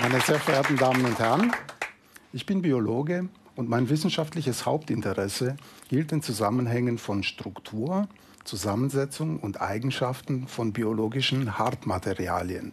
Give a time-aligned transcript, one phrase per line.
[0.00, 1.52] Meine sehr verehrten Damen und Herren,
[2.32, 5.56] ich bin Biologe und mein wissenschaftliches Hauptinteresse
[5.88, 8.06] gilt den Zusammenhängen von Struktur,
[8.44, 12.70] Zusammensetzung und Eigenschaften von biologischen Hartmaterialien.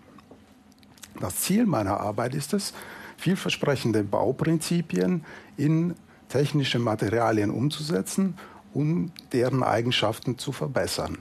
[1.20, 2.74] Das Ziel meiner Arbeit ist es,
[3.18, 5.26] vielversprechende Bauprinzipien
[5.58, 5.96] in
[6.30, 8.38] technische Materialien umzusetzen,
[8.72, 11.18] um deren Eigenschaften zu verbessern.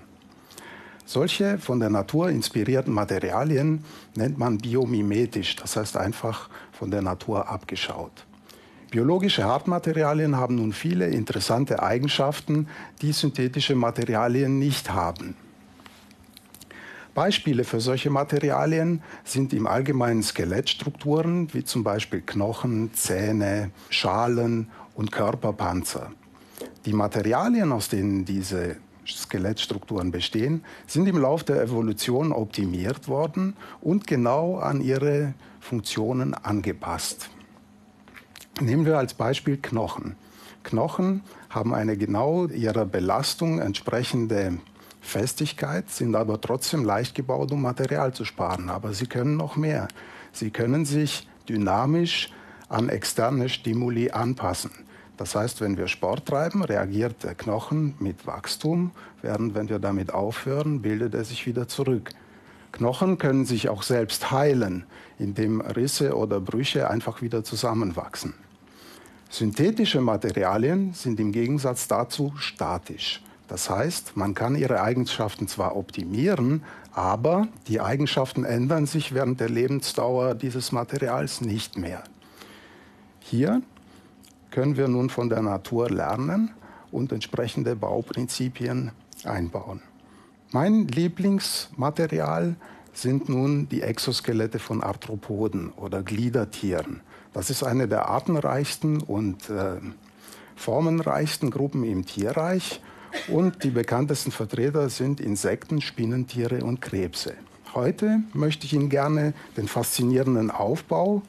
[1.07, 3.85] Solche von der Natur inspirierten Materialien
[4.15, 8.25] nennt man biomimetisch, das heißt einfach von der Natur abgeschaut.
[8.91, 12.69] Biologische Hartmaterialien haben nun viele interessante Eigenschaften,
[13.03, 15.37] die synthetische Materialien nicht haben.
[17.13, 25.13] Beispiele für solche Materialien sind im Allgemeinen Skelettstrukturen, wie zum Beispiel Knochen, Zähne, Schalen und
[25.13, 26.11] Körperpanzer.
[26.87, 28.77] Die Materialien, aus denen diese
[29.07, 37.31] Skelettstrukturen bestehen, sind im Laufe der Evolution optimiert worden und genau an ihre Funktionen angepasst.
[38.61, 40.17] Nehmen wir als Beispiel Knochen.
[40.63, 44.59] Knochen haben eine genau ihrer Belastung entsprechende
[45.01, 48.71] Festigkeit, sind aber trotzdem leicht gebaut, um Material zu sparen.
[48.71, 49.89] Aber sie können noch mehr.
[50.33, 52.33] Sie können sich dynamisch
[52.69, 54.71] an externe Stimuli anpassen.
[55.17, 58.91] Das heißt, wenn wir Sport treiben, reagiert der Knochen mit Wachstum,
[59.23, 62.11] während wenn wir damit aufhören, bildet er sich wieder zurück.
[62.73, 64.85] Knochen können sich auch selbst heilen,
[65.19, 68.35] indem Risse oder Brüche einfach wieder zusammenwachsen.
[69.31, 73.23] Synthetische Materialien sind im Gegensatz dazu statisch.
[73.47, 79.51] Das heißt, man kann ihre Eigenschaften zwar optimieren, aber die Eigenschaften ändern sich während der
[79.51, 82.03] Lebensdauer dieses Materials nicht mehr.
[83.21, 83.63] Hier
[84.55, 86.53] können wir nun von der Natur lernen
[86.93, 88.93] und entsprechende Bauprinzipien
[89.25, 89.83] einbauen.
[90.53, 92.55] Mein Lieblingsmaterial
[92.93, 97.01] sind nun die Exoskelette von Arthropoden oder Gliedertieren.
[97.33, 99.81] Das ist eine der artenreichsten und äh,
[100.55, 102.81] formenreichsten Gruppen im Tierreich
[103.27, 107.35] und die bekanntesten Vertreter sind Insekten, Spinnentiere und Krebse.
[107.75, 111.23] Heute möchte ich Ihnen gerne den faszinierenden Aufbau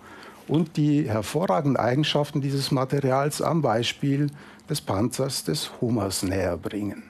[0.48, 4.28] und die hervorragenden Eigenschaften dieses Materials am Beispiel
[4.70, 7.04] des Panzers des Hummers näher bringen.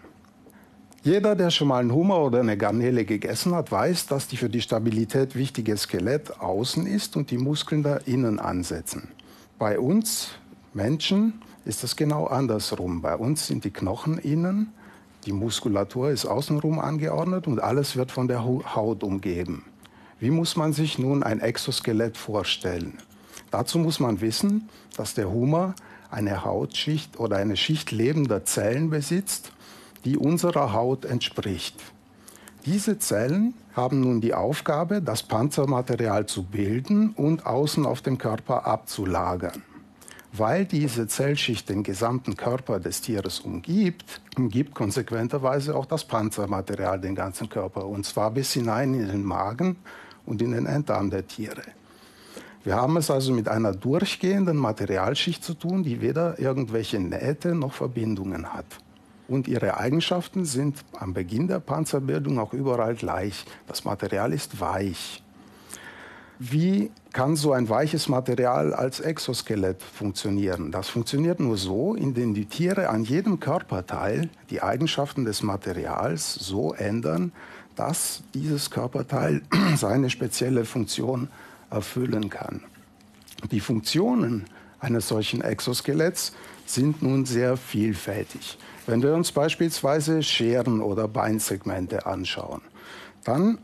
[1.04, 4.50] Jeder, der schon mal einen Hummer oder eine Garnele gegessen hat, weiß, dass die für
[4.50, 9.10] die Stabilität wichtige Skelett außen ist und die Muskeln da innen ansetzen.
[9.60, 10.32] Bei uns
[10.74, 13.02] Menschen ist das genau andersrum.
[13.02, 14.74] Bei uns sind die Knochen innen,
[15.26, 19.64] die Muskulatur ist außenrum angeordnet und alles wird von der Haut umgeben.
[20.20, 22.98] Wie muss man sich nun ein Exoskelett vorstellen?
[23.56, 24.68] Dazu muss man wissen,
[24.98, 25.76] dass der Hummer
[26.12, 29.54] eine Hautschicht oder eine Schicht lebender Zellen besitzt,
[30.04, 31.82] die unserer Haut entspricht.
[32.66, 38.66] Diese Zellen haben nun die Aufgabe, das Panzermaterial zu bilden und außen auf dem Körper
[38.66, 39.64] abzulagern.
[40.34, 47.16] Weil diese Zellschicht den gesamten Körper des Tieres umgibt, umgibt konsequenterweise auch das Panzermaterial den
[47.16, 49.78] ganzen Körper, und zwar bis hinein in den Magen
[50.26, 51.64] und in den Enddarm der Tiere.
[52.66, 57.74] Wir haben es also mit einer durchgehenden Materialschicht zu tun, die weder irgendwelche Nähte noch
[57.74, 58.66] Verbindungen hat.
[59.28, 63.46] Und ihre Eigenschaften sind am Beginn der Panzerbildung auch überall gleich.
[63.68, 65.22] Das Material ist weich.
[66.40, 70.72] Wie kann so ein weiches Material als Exoskelett funktionieren?
[70.72, 76.74] Das funktioniert nur so, indem die Tiere an jedem Körperteil die Eigenschaften des Materials so
[76.74, 77.32] ändern,
[77.76, 79.44] dass dieses Körperteil
[79.76, 81.30] seine spezielle Funktion
[81.70, 82.62] erfüllen kann.
[83.52, 84.46] Die Funktionen
[84.80, 86.34] eines solchen Exoskeletts
[86.66, 88.58] sind nun sehr vielfältig.
[88.88, 92.62] Wenn wir uns beispielsweise Scheren oder Beinsegmente anschauen,
[93.24, 93.58] dann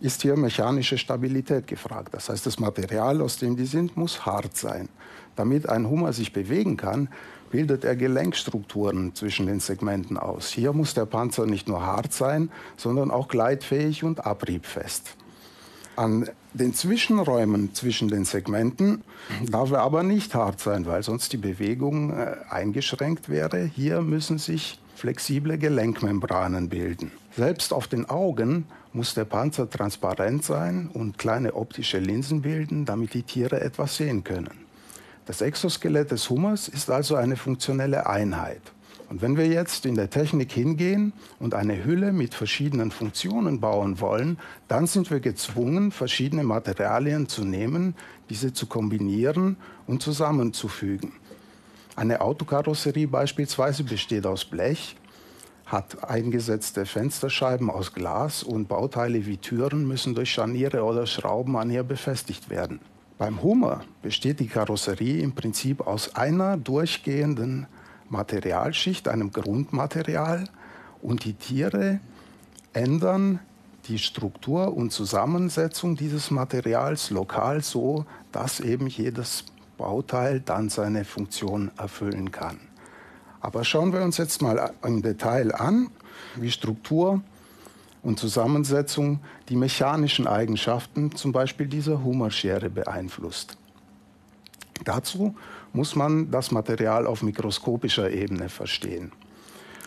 [0.00, 2.12] ist hier mechanische Stabilität gefragt.
[2.12, 4.88] Das heißt, das Material, aus dem die sind, muss hart sein.
[5.36, 7.08] Damit ein Hummer sich bewegen kann,
[7.50, 10.48] bildet er Gelenkstrukturen zwischen den Segmenten aus.
[10.48, 15.16] Hier muss der Panzer nicht nur hart sein, sondern auch gleitfähig und abriebfest.
[15.96, 19.02] An den Zwischenräumen zwischen den Segmenten
[19.50, 23.64] darf er aber nicht hart sein, weil sonst die Bewegung äh, eingeschränkt wäre.
[23.64, 27.10] Hier müssen sich flexible Gelenkmembranen bilden.
[27.34, 33.14] Selbst auf den Augen muss der Panzer transparent sein und kleine optische Linsen bilden, damit
[33.14, 34.66] die Tiere etwas sehen können.
[35.26, 38.62] Das Exoskelett des Hummers ist also eine funktionelle Einheit.
[39.08, 44.00] Und wenn wir jetzt in der Technik hingehen und eine Hülle mit verschiedenen Funktionen bauen
[44.00, 47.94] wollen, dann sind wir gezwungen, verschiedene Materialien zu nehmen,
[48.30, 49.56] diese zu kombinieren
[49.86, 51.12] und zusammenzufügen.
[51.94, 54.96] Eine Autokarosserie beispielsweise besteht aus Blech,
[55.66, 61.70] hat eingesetzte Fensterscheiben aus Glas und Bauteile wie Türen müssen durch Scharniere oder Schrauben an
[61.70, 62.80] ihr befestigt werden.
[63.18, 67.66] Beim Hummer besteht die Karosserie im Prinzip aus einer durchgehenden
[68.10, 70.44] Materialschicht, einem Grundmaterial,
[71.02, 72.00] und die Tiere
[72.72, 73.40] ändern
[73.88, 79.44] die Struktur und Zusammensetzung dieses Materials lokal so, dass eben jedes
[79.78, 82.58] Bauteil dann seine Funktion erfüllen kann.
[83.40, 85.90] Aber schauen wir uns jetzt mal im Detail an,
[86.34, 87.22] wie Struktur
[88.02, 93.56] und Zusammensetzung die mechanischen Eigenschaften zum Beispiel dieser Hummerschere beeinflusst.
[94.84, 95.36] Dazu
[95.76, 99.12] muss man das Material auf mikroskopischer Ebene verstehen.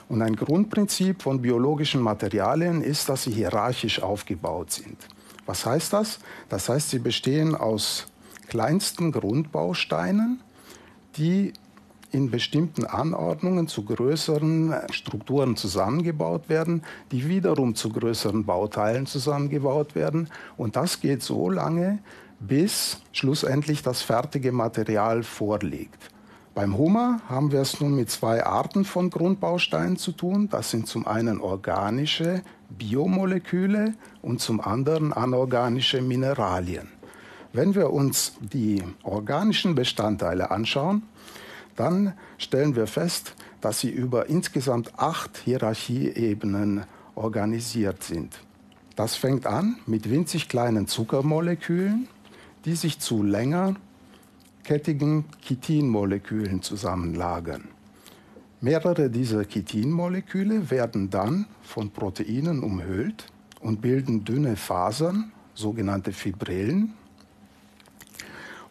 [0.07, 4.97] Und ein Grundprinzip von biologischen Materialien ist, dass sie hierarchisch aufgebaut sind.
[5.45, 6.19] Was heißt das?
[6.47, 8.07] Das heißt, sie bestehen aus
[8.47, 10.41] kleinsten Grundbausteinen,
[11.18, 11.53] die
[12.12, 20.30] in bestimmten Anordnungen zu größeren Strukturen zusammengebaut werden, die wiederum zu größeren Bauteilen zusammengebaut werden.
[20.57, 22.00] Und das geht so lange,
[22.39, 26.09] bis schlussendlich das fertige Material vorliegt.
[26.56, 30.50] Beim Hummer haben wir es nun mit zwei Arten von Grundbausteinen zu tun.
[30.50, 36.89] Das sind zum einen organische Biomoleküle und zum anderen anorganische Mineralien.
[37.53, 41.03] Wenn wir uns die organischen Bestandteile anschauen,
[41.75, 46.83] dann stellen wir fest, dass sie über insgesamt acht Hierarchieebenen
[47.15, 48.39] organisiert sind.
[48.95, 52.09] Das fängt an mit winzig kleinen Zuckermolekülen,
[52.65, 53.75] die sich zu länger
[54.63, 57.69] kettigen Chitinmolekülen zusammenlagern.
[58.61, 63.25] Mehrere dieser Chitinmoleküle werden dann von Proteinen umhüllt
[63.61, 66.94] und bilden dünne Fasern, sogenannte Fibrillen.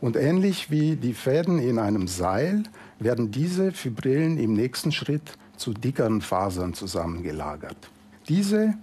[0.00, 2.64] Und ähnlich wie die Fäden in einem Seil
[2.98, 7.90] werden diese Fibrillen im nächsten Schritt zu dickeren Fasern zusammengelagert.
[8.28, 8.74] Diese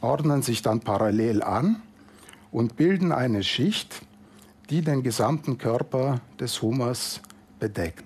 [0.00, 1.82] ordnen sich dann parallel an
[2.50, 4.02] und bilden eine Schicht,
[4.70, 7.20] die den gesamten Körper des Hummers
[7.58, 8.04] bedeckt.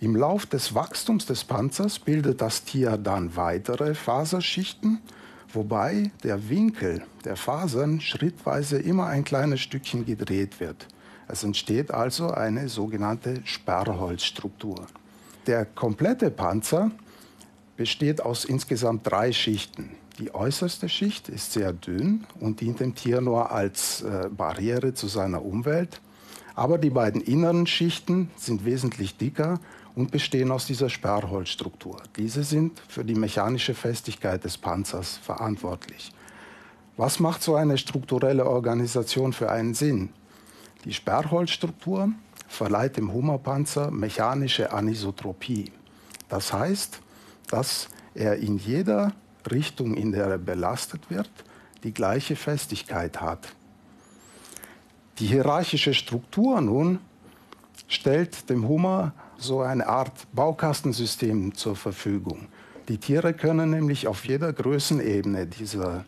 [0.00, 5.00] Im Lauf des Wachstums des Panzers bildet das Tier dann weitere Faserschichten,
[5.52, 10.86] wobei der Winkel der Fasern schrittweise immer ein kleines Stückchen gedreht wird.
[11.28, 14.86] Es entsteht also eine sogenannte Sperrholzstruktur.
[15.46, 16.90] Der komplette Panzer
[17.76, 19.90] besteht aus insgesamt drei Schichten.
[20.20, 25.08] Die äußerste Schicht ist sehr dünn und dient dem Tier nur als äh, Barriere zu
[25.08, 26.02] seiner Umwelt.
[26.54, 29.58] Aber die beiden inneren Schichten sind wesentlich dicker
[29.94, 32.02] und bestehen aus dieser Sperrholzstruktur.
[32.18, 36.12] Diese sind für die mechanische Festigkeit des Panzers verantwortlich.
[36.98, 40.10] Was macht so eine strukturelle Organisation für einen Sinn?
[40.84, 42.12] Die Sperrholzstruktur
[42.46, 45.72] verleiht dem Hummerpanzer mechanische Anisotropie.
[46.28, 47.00] Das heißt,
[47.48, 49.14] dass er in jeder
[49.50, 51.30] Richtung, in der er belastet wird,
[51.82, 53.54] die gleiche Festigkeit hat.
[55.18, 56.98] Die hierarchische Struktur nun
[57.88, 62.48] stellt dem Hummer so eine Art Baukastensystem zur Verfügung.
[62.88, 66.04] Die Tiere können nämlich auf jeder Größenebene dieser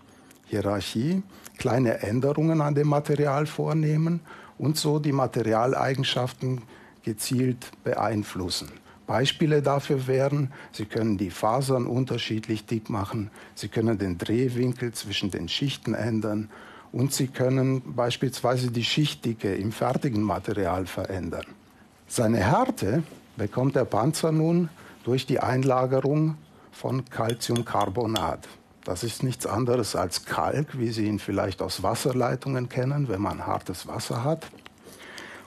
[0.47, 1.23] Hierarchie
[1.57, 4.21] kleine Änderungen an dem Material vornehmen
[4.59, 6.63] und so die Materialeigenschaften
[7.03, 8.69] gezielt beeinflussen.
[9.13, 15.31] Beispiele dafür wären, Sie können die Fasern unterschiedlich dick machen, Sie können den Drehwinkel zwischen
[15.31, 16.49] den Schichten ändern
[16.93, 21.45] und Sie können beispielsweise die Schichtdicke im fertigen Material verändern.
[22.07, 23.03] Seine Härte
[23.37, 24.71] bekommt der Panzer nun
[25.05, 26.39] durch die Einlagerung
[26.71, 28.49] von Calciumcarbonat.
[28.83, 33.47] Das ist nichts anderes als Kalk, wie Sie ihn vielleicht aus Wasserleitungen kennen, wenn man
[33.47, 34.47] hartes Wasser hat.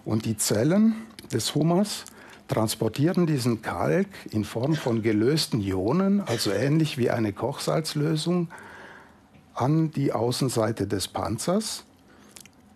[0.06, 0.94] Und die Zellen
[1.34, 2.06] des Hummers
[2.48, 8.50] transportieren diesen Kalk in Form von gelösten Ionen, also ähnlich wie eine Kochsalzlösung,
[9.54, 11.86] an die Außenseite des Panzers,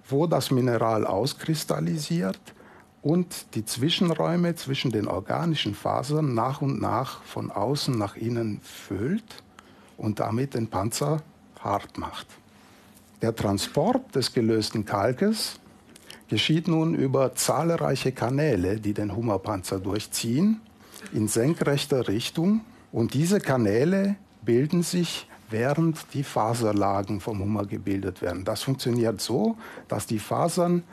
[0.08, 2.40] wo das Mineral auskristallisiert
[3.02, 9.44] und die Zwischenräume zwischen den organischen Fasern nach und nach von außen nach innen füllt
[9.98, 11.22] und damit den Panzer
[11.60, 12.28] hart macht.
[13.22, 15.60] Der Transport des gelösten Kalkes
[16.30, 20.62] geschieht nun über zahlreiche Kanäle, die den Hummerpanzer durchziehen,
[21.12, 22.62] in senkrechter Richtung.
[22.92, 28.46] Und diese Kanäle bilden sich, während die Faserlagen vom Hummer gebildet werden.
[28.46, 29.58] Das funktioniert so,
[29.88, 30.84] dass die Fasern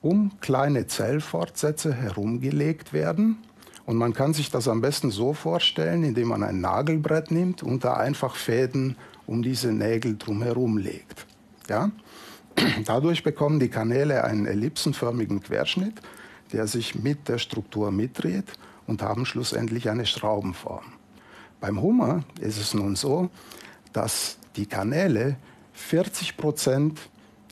[0.00, 3.38] um kleine Zellfortsätze herumgelegt werden.
[3.84, 7.84] Und man kann sich das am besten so vorstellen, indem man ein Nagelbrett nimmt und
[7.84, 11.26] da einfach Fäden um diese Nägel drumherum legt.
[11.68, 11.90] Ja?
[12.84, 16.00] Dadurch bekommen die Kanäle einen ellipsenförmigen Querschnitt,
[16.52, 18.52] der sich mit der Struktur mitdreht
[18.86, 20.84] und haben schlussendlich eine Schraubenform.
[21.60, 23.30] Beim Hummer ist es nun so,
[23.92, 25.36] dass die Kanäle
[25.72, 27.00] 40 Prozent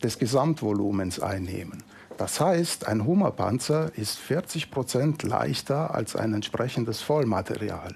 [0.02, 1.82] des Gesamtvolumens einnehmen.
[2.16, 7.94] Das heißt, ein Hummerpanzer ist 40 Prozent leichter als ein entsprechendes Vollmaterial.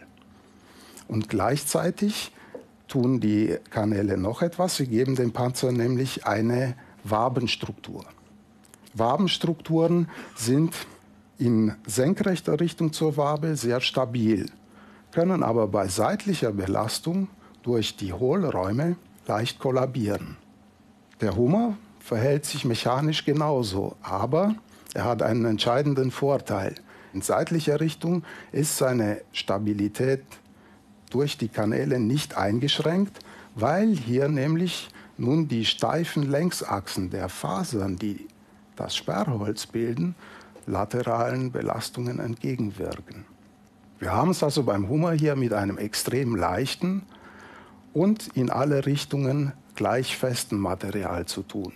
[1.08, 2.32] Und gleichzeitig
[2.86, 4.76] tun die Kanäle noch etwas.
[4.76, 8.04] Sie geben dem Panzer nämlich eine Wabenstruktur.
[8.94, 10.74] Wabenstrukturen sind
[11.38, 14.46] in senkrechter Richtung zur Wabe sehr stabil,
[15.12, 17.28] können aber bei seitlicher Belastung
[17.62, 20.36] durch die Hohlräume leicht kollabieren.
[21.20, 24.54] Der Hummer verhält sich mechanisch genauso, aber
[24.94, 26.74] er hat einen entscheidenden Vorteil.
[27.14, 30.24] In seitlicher Richtung ist seine Stabilität
[31.10, 33.18] durch die Kanäle nicht eingeschränkt,
[33.54, 34.88] weil hier nämlich
[35.18, 38.26] nun die steifen Längsachsen der Fasern, die
[38.76, 40.14] das Sperrholz bilden,
[40.66, 43.24] lateralen Belastungen entgegenwirken.
[43.98, 47.02] Wir haben es also beim Hummer hier mit einem extrem leichten
[47.92, 51.72] und in alle Richtungen gleich festen Material zu tun.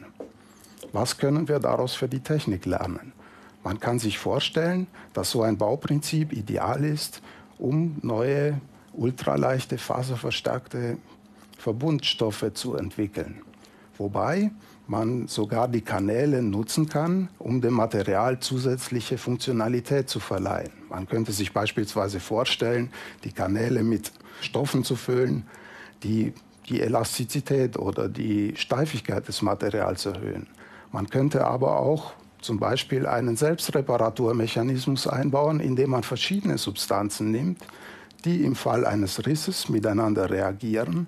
[0.93, 3.13] Was können wir daraus für die Technik lernen?
[3.63, 7.21] Man kann sich vorstellen, dass so ein Bauprinzip ideal ist,
[7.59, 8.61] um neue
[8.93, 10.99] ultraleichte faserverstärkte
[11.57, 13.43] Verbundstoffe zu entwickeln.
[13.99, 14.51] Wobei
[14.87, 20.73] man sogar die Kanäle nutzen kann, um dem Material zusätzliche Funktionalität zu verleihen.
[20.89, 22.91] Man könnte sich beispielsweise vorstellen,
[23.25, 25.45] die Kanäle mit Stoffen zu füllen,
[26.03, 26.33] die
[26.69, 30.49] die Elastizität oder die Steifigkeit des Materials erhöhen.
[30.93, 37.65] Man könnte aber auch zum Beispiel einen Selbstreparaturmechanismus einbauen, indem man verschiedene Substanzen nimmt,
[38.25, 41.07] die im Fall eines Risses miteinander reagieren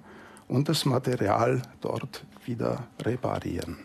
[0.49, 3.76] und das Material dort wieder reparieren.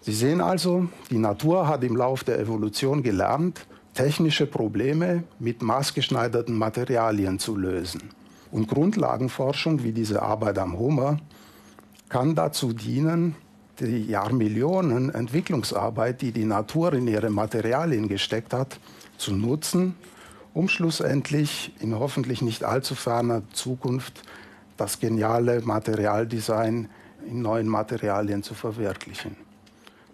[0.00, 6.56] Sie sehen also, die Natur hat im Lauf der Evolution gelernt, technische Probleme mit maßgeschneiderten
[6.56, 8.02] Materialien zu lösen.
[8.50, 11.18] Und Grundlagenforschung wie diese Arbeit am Homer
[12.08, 13.34] kann dazu dienen,
[13.80, 18.78] die Jahrmillionen Entwicklungsarbeit, die die Natur in ihre Materialien gesteckt hat,
[19.18, 19.96] zu nutzen
[20.56, 24.22] um schlussendlich in hoffentlich nicht allzu ferner Zukunft
[24.76, 26.88] das geniale Materialdesign
[27.26, 29.36] in neuen Materialien zu verwirklichen.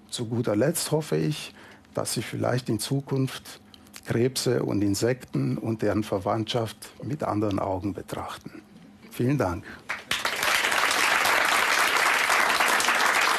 [0.08, 1.54] Zu guter Letzt hoffe ich,
[1.94, 3.60] dass Sie vielleicht in Zukunft
[4.04, 8.62] Krebse und Insekten und deren Verwandtschaft mit anderen Augen betrachten.
[9.10, 9.64] Vielen Dank.